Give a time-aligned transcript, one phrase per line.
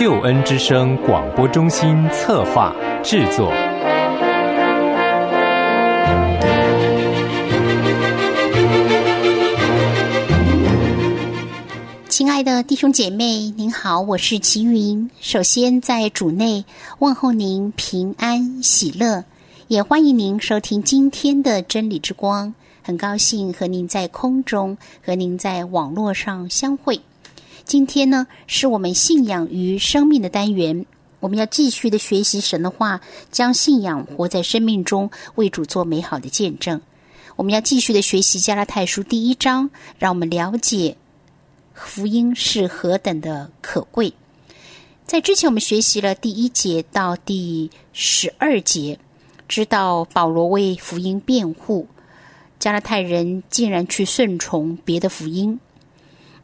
[0.00, 2.74] 救恩之声广播中心策划
[3.04, 3.52] 制作。
[12.08, 15.10] 亲爱的弟兄姐妹，您好，我是齐云。
[15.20, 16.64] 首先在主内
[17.00, 19.22] 问候您平安喜乐，
[19.68, 22.54] 也欢迎您收听今天的真理之光。
[22.82, 26.98] 很高兴和您在空中和您在网络上相会。
[27.70, 30.84] 今天呢，是我们信仰与生命的单元，
[31.20, 36.80] 我们要继续的学习神的话，将信仰活在生命中，为主做美好的见证。
[37.36, 40.96] 我们要继续的学习加拉太书第一章，让我们了解
[41.72, 44.12] 福音是何等的可贵。
[45.06, 48.98] 在之前，我们学习了第一节到第十二节，
[49.46, 51.86] 知道保罗为福音辩护。
[52.58, 55.60] 加拉太人竟然去顺从别的福音，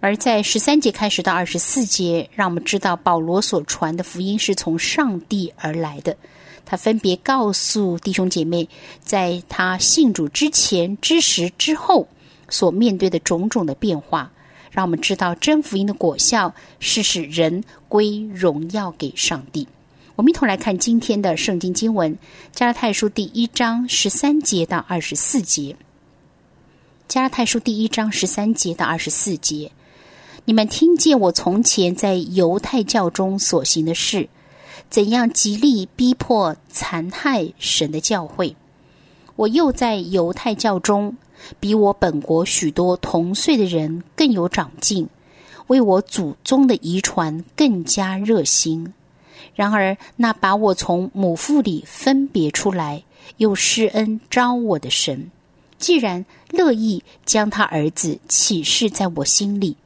[0.00, 6.16] 而在十三节开始到二十四节，让我们知道保罗所传的福音是从上帝而来的。
[6.64, 8.69] 他分别告诉弟兄姐妹，
[9.00, 12.06] 在他信主之前、之时、之后
[12.48, 14.30] 所面对的种种的变化，
[14.70, 19.66] 让我们知道真福音的果效是使人归荣耀给上帝。
[20.16, 22.16] 我们一同来看今天的圣经经文：
[22.53, 25.77] 加拉太书第一章十三节到二十四节。
[27.06, 29.70] 加拉太书第一章十三节到二十四节，
[30.48, 34.28] 你们听见我从前在犹太教中所行的事，
[34.88, 38.55] 怎样极力逼迫、残害神的教会。
[39.34, 41.16] 我又在犹太教中，
[41.58, 45.08] 比我本国许多同岁的人更有长进，
[45.66, 48.94] 为我祖宗的遗传更加热心。
[49.56, 53.03] 然而，那把我从母腹里分别出来，
[53.38, 55.28] 又施恩招我的神。
[55.76, 59.76] 既然乐意将他儿子启示在我心里，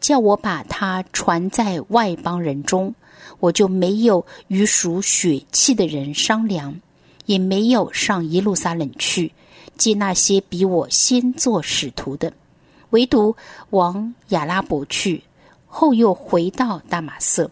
[0.00, 2.94] 叫我把他传在外邦人中，
[3.38, 6.74] 我就没有与属血气的人商量，
[7.26, 9.30] 也没有上耶路撒冷去
[9.76, 12.32] 接那些比我先做使徒的，
[12.90, 13.36] 唯独
[13.70, 15.22] 往亚拉伯去，
[15.66, 17.50] 后又回到大马色，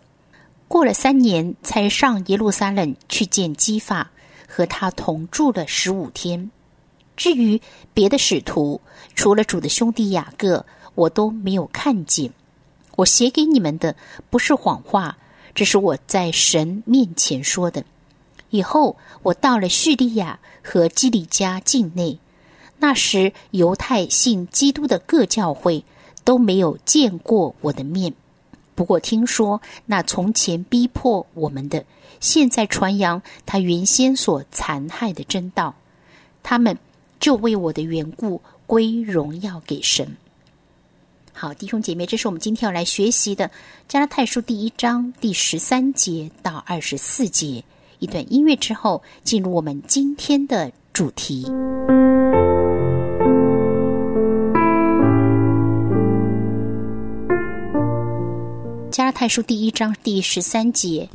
[0.67, 4.11] 过了三年才上耶路撒冷去见基法，
[4.47, 6.51] 和他同住了十五天。
[7.19, 7.61] 至于
[7.93, 8.81] 别的使徒，
[9.17, 10.65] 除了主的兄弟雅各，
[10.95, 12.33] 我都没有看见。
[12.95, 13.97] 我写给你们的
[14.31, 15.19] 不是谎话，
[15.53, 17.85] 这是我在神面前说的。
[18.51, 22.21] 以后我到了叙利亚和基里加境内，
[22.79, 25.85] 那时犹太信基督的各教会
[26.23, 28.15] 都没有见过我的面。
[28.77, 31.85] 不过听说那从前逼迫我们的，
[32.21, 35.75] 现在传扬他原先所残害的真道，
[36.45, 36.79] 他们。
[37.21, 40.17] 就为我的缘故归荣耀给神。
[41.33, 43.47] 好，弟兄姐妹，这是我们今天要来学习的
[43.87, 47.63] 《加拉太书》第一章第十三节到二十四节。
[48.01, 51.45] 一段音乐之后，进入我们今天的主题。
[58.91, 61.09] 《加拉太书》第一章第十三节：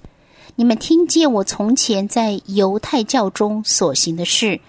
[0.56, 4.60] 你们听见我从前在犹太教中所行的事。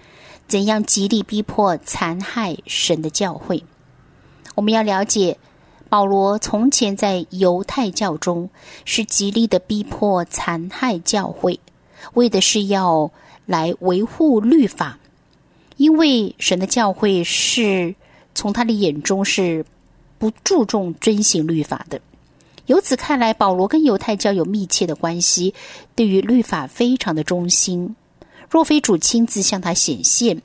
[0.47, 3.63] 怎样极力逼迫、残害神的教会？
[4.53, 5.37] 我们要了解，
[5.89, 8.49] 保罗从前在犹太教中
[8.85, 11.59] 是极力的逼迫、残害教会，
[12.13, 13.11] 为的是要
[13.45, 14.99] 来维护律法，
[15.77, 17.95] 因为神的教会是
[18.33, 19.65] 从他的眼中是
[20.17, 21.99] 不注重遵行律法的。
[22.67, 25.53] 由此看来，保罗跟犹太教有密切的关系，
[25.95, 27.95] 对于律法非常的忠心。
[28.49, 30.41] 若非主亲自向他显现，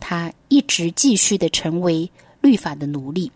[0.00, 3.30] 他一直继续的成为律法的奴隶。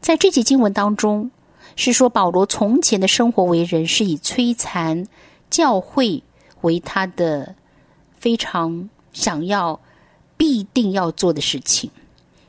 [0.00, 1.30] 在这节经文当中，
[1.74, 5.06] 是说保罗从前的生活为人是以摧残
[5.50, 6.22] 教会
[6.60, 7.54] 为他的
[8.16, 9.80] 非常想要、
[10.36, 11.90] 必定要做的事情。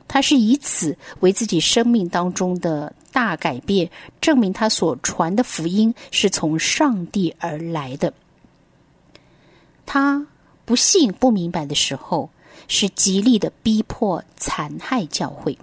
[0.08, 3.90] 他是以此为自己生命当中的大改变，
[4.22, 8.14] 证明他所传的福音是从上帝而来的。
[9.86, 10.28] 他。
[10.68, 12.30] 不信、不明白的时候，
[12.68, 15.58] 是极力的逼迫、残害教会。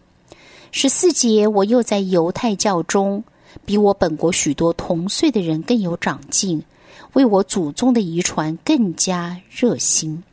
[0.73, 3.23] 十四节，我又在犹太教中，
[3.67, 6.65] 比我本国许多同岁的人更有长进，
[7.13, 10.25] 为我祖宗的遗传更加热心。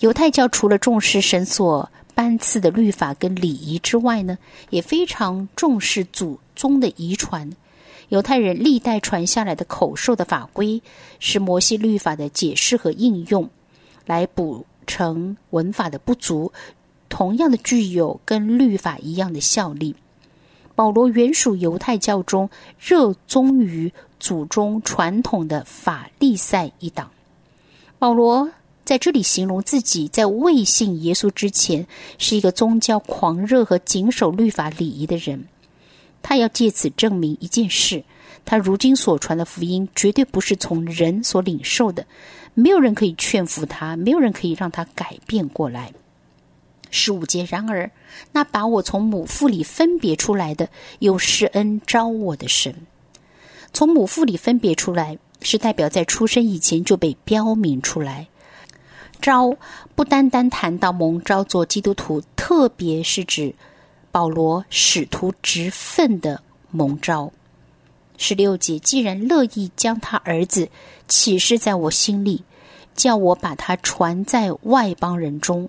[0.00, 4.36] 犹太教除了重视神所颁赐的律法跟礼仪之外呢，
[4.70, 7.48] 也非常重视祖宗的遗传。
[8.08, 10.82] 犹太人历代传下来的口授的法规，
[11.20, 13.48] 是摩西律法的解释和应用。
[14.06, 16.52] 来补成文法的不足，
[17.08, 19.94] 同样的具有跟律法一样的效力。
[20.74, 27.10] 保罗原属犹太教中热衷于祖宗传统的法利赛一党。
[27.98, 28.50] 保罗
[28.84, 31.86] 在这里形容自己在未信耶稣之前
[32.18, 35.46] 是一个宗教狂热和谨守律法礼仪的人。
[36.22, 38.02] 他要借此证明一件事：
[38.44, 42.06] 他如今所传的福音绝对不是从人所领受的，
[42.54, 45.92] 没有人可以劝服他，没有人可以让他改变过来。
[46.90, 47.90] 十五节，然而
[48.32, 50.68] 那把我从母腹里分别出来的，
[51.00, 52.74] 有施恩招我的神。
[53.72, 58.28] 从母腹里分别出来，是代表在出生以前就被标明出来。
[59.20, 59.56] 招
[59.94, 63.54] 不单单谈到蒙召做基督徒，特别是指
[64.12, 67.32] 保罗使徒职分的蒙召。
[68.16, 70.68] 十六节，既然乐意将他儿子
[71.08, 72.42] 启示在我心里，
[72.94, 75.68] 叫我把他传在外邦人中。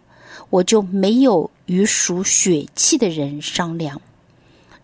[0.49, 4.01] 我就没有与属血气的人商量，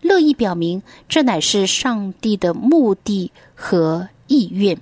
[0.00, 4.76] 乐意表明这乃是上帝的目的和意愿。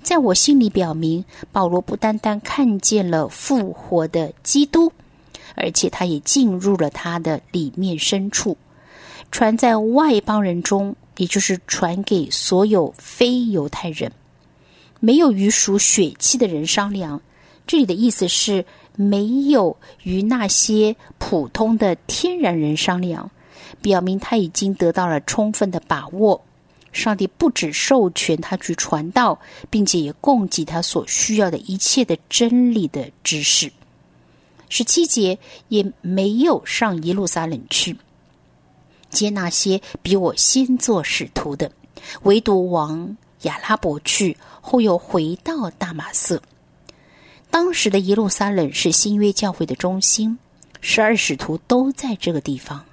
[0.00, 4.92] 在我心里表明，保罗不单单看见了复活的基督，
[5.56, 8.56] 而且他也进入了他的里面深处，
[9.32, 14.12] 传在外邦人中，也就是传给所有非犹太人，
[15.00, 17.20] 没有与属血气的人商量。
[17.66, 18.64] 这里的意思是。
[18.98, 23.30] 没有与那些普通的天然人商量，
[23.82, 26.42] 表明他已经得到了充分的把握。
[26.92, 33.70] 上帝不只授权他去传道，并且也供给他所需要的一切的真理的知识。
[34.70, 37.94] 十七节也没有上耶路撒冷去
[39.10, 41.70] 接那些比我先做使徒的，
[42.22, 46.40] 唯独往亚拉伯去，后又回到大马色。
[47.50, 50.38] 当时的耶路撒冷是新约教会的中心，
[50.80, 52.84] 十二使徒都在这个地方。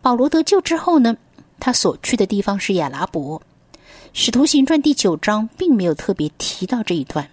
[0.00, 1.16] 保罗得救之后呢，
[1.58, 3.40] 他所去的地方是亚拉伯。
[4.12, 7.28] 使徒行传第九章并没有特别提到这一段。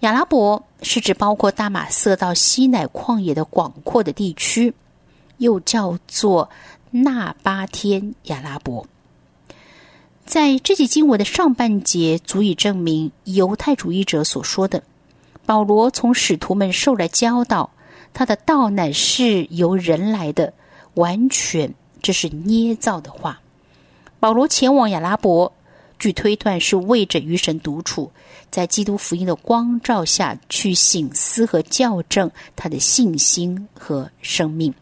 [0.00, 4.74] 亚拉伯是指包括大马色到西乃旷野的广阔的地区，
[5.38, 6.50] 又叫做
[6.96, 8.86] 纳巴天亚拉伯。
[10.24, 14.84] 在这节经文的上半节，足以证明犹太主义者所说的。
[15.44, 17.70] 保罗从使徒们受了教导，
[18.12, 20.52] 他的道乃是由人来的，
[20.94, 23.40] 完全这是捏造的话。
[24.20, 25.52] 保罗前往亚拉伯，
[25.98, 28.12] 据推断是为着与神独处，
[28.52, 34.72] 在基督福音的光照下去醒思和校正他的信心和生命。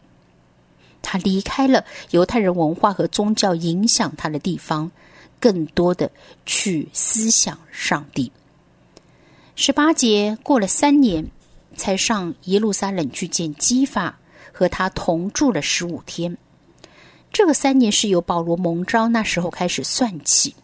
[1.03, 4.91] 他离开了犹太人文化和宗教影响他的地方，
[5.39, 6.11] 更多的
[6.47, 8.33] 去思想上帝。
[9.55, 11.27] 十八节过了三年，
[11.77, 14.19] 才上耶路撒冷去见基法，
[14.53, 16.39] 和他同住了十五天。
[17.33, 20.55] 这个三年是由保罗蒙召那时候开始算起。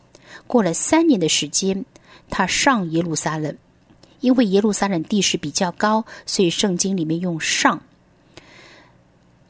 [0.47, 1.85] 过了三年的时间，
[2.31, 3.57] 他上耶路撒冷，
[4.21, 7.83] 因为耶路撒冷地势比较高，所以圣经里面用上。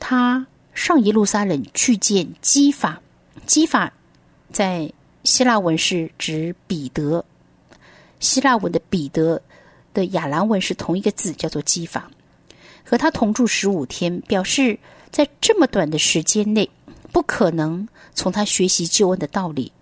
[0.00, 0.46] 他
[0.78, 3.02] 上耶路撒冷去见基法，
[3.46, 3.92] 基法
[4.52, 4.90] 在
[5.24, 7.22] 希腊文是指彼得。
[8.20, 9.42] 希腊文的彼得
[9.92, 12.08] 的亚兰文是同一个字，叫做基法。
[12.84, 14.78] 和他同住十五天，表示
[15.10, 16.70] 在这么短的时间内，
[17.12, 19.72] 不可能从他学习救恩的道理。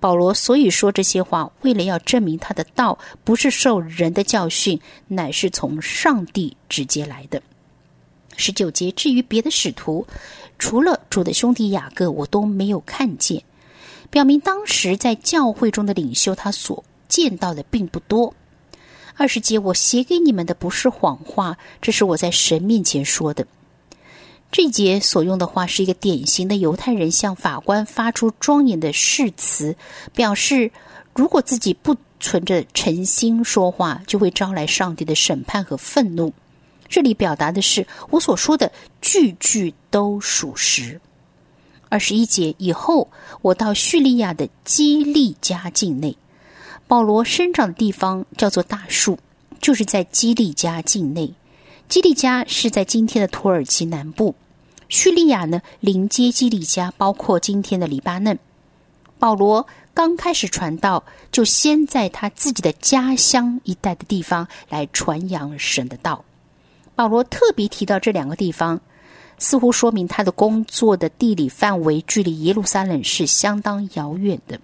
[0.00, 4.78] 保罗所以说这些话，为了要证明他的道不是受人的教训，
[5.08, 7.42] 乃是从上帝直接来的。
[8.36, 10.06] 十九节，至于别的使徒，
[10.58, 13.42] 除了主的兄弟雅各，我都没有看见，
[14.10, 16.84] 表明当时在教会中的领袖他所。
[17.08, 18.32] 见到的并不多。
[19.18, 23.46] 二十节，我写给你们的不是谎话，这是我在神面前说的。
[24.50, 29.76] 这节所用的话是一个典型的犹太人向法官发出庄严的誓词，
[30.14, 30.70] 表示
[31.14, 36.32] 如果自己不存着诚心说话，就会招来上帝的审判和愤怒。
[36.92, 38.70] 这里表达的是我所说的
[39.00, 41.00] 句句都属实。
[41.88, 43.08] 二十一节以后，
[43.40, 46.14] 我到叙利亚的基利家境内。
[46.86, 49.18] 保罗生长的地方叫做大树，
[49.58, 51.32] 就是在基利加境内。
[51.88, 54.34] 基利加是在今天的土耳其南部。
[54.90, 58.38] 叙利亚呢，临接基利加，包括今天的黎巴嫩。
[59.18, 66.22] 保罗刚开始传道，就先在他自己的家乡一带的地方来传扬神的道。
[67.02, 68.80] 保罗特别提到这两个地方，
[69.36, 74.60] 似乎说明他的工作的地理范围距离耶路撒冷是相当遥远的。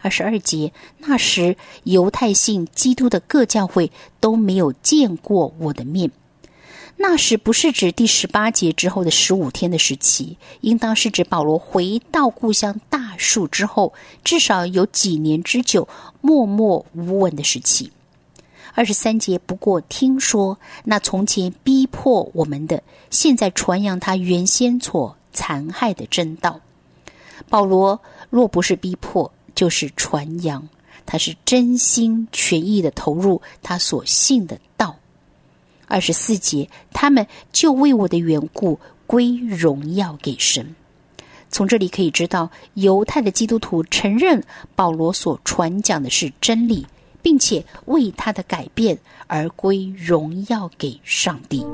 [0.00, 6.10] 二十二节，那时犹太信基督的各教会都没有见过我的面。
[6.96, 13.92] 那时不是指第十八节之后的十五天的时期，应当是指保罗回到故乡大树之后，
[14.24, 15.86] 至少有几年之久
[16.22, 17.92] 默默无闻的时期。
[18.72, 26.60] 二十三节，不过听说那从前逼迫我们的，现在传扬他原先所残害的真道。
[27.48, 30.66] 保罗若不是逼迫，就是传扬，
[31.04, 34.96] 他是真心全意的投入他所信的道。
[35.86, 40.74] 二十四节，他们就为我的缘故归荣耀给神。
[41.50, 44.42] 从这里可以知道，犹太的基督徒承认
[44.74, 46.84] 保罗所传讲的是真理。
[47.24, 51.64] 并且为他的改变而归荣耀给上帝。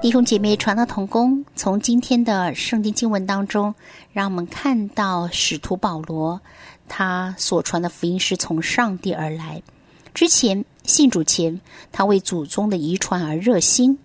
[0.00, 3.72] 弟兄姐妹，传道同工，从今天的圣经经文当中，
[4.12, 6.40] 让我们看到使徒保罗
[6.88, 9.62] 他所传的福音是从上帝而来。
[10.12, 11.60] 之前信主前，
[11.92, 13.96] 他为祖宗的遗传而热心。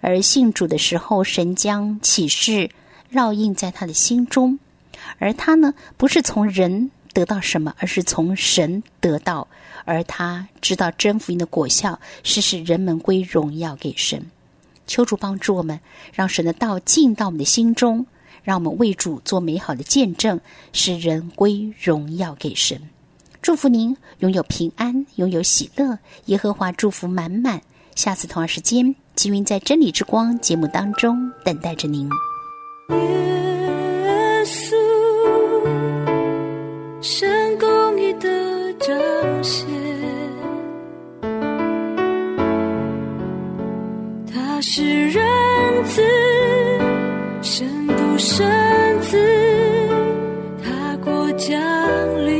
[0.00, 2.70] 而信主的时候，神将启示
[3.12, 4.58] 烙印在他的心中，
[5.18, 9.46] 而他呢，不是从人得到什么，而是从神得到。
[9.84, 14.24] 而他知道真福音的果效是使人们归荣耀给神。
[14.86, 15.80] 求主帮助我们，
[16.12, 18.06] 让神的道进到我们的心中，
[18.42, 20.40] 让我们为主做美好的见证，
[20.72, 22.80] 使人归荣耀给神。
[23.42, 27.62] 祝福您拥有平安，拥有喜乐，耶和华祝福满满。
[27.94, 28.94] 下次同样时间。
[29.20, 32.08] 吉云在真理之光节目当中等待着您。
[32.88, 32.96] 耶
[34.46, 34.74] 稣，
[37.02, 38.96] 神公义的彰
[39.44, 39.68] 显，
[44.32, 45.22] 他是仁
[45.84, 46.02] 慈，
[47.42, 48.48] 神独生
[49.02, 49.18] 子，
[50.64, 51.60] 他过降
[52.26, 52.39] 临。